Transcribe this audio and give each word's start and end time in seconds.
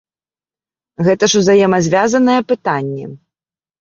Гэта 1.09 1.23
ж 1.33 1.43
узаемазвязаныя 1.43 2.41
пытанні. 2.53 3.05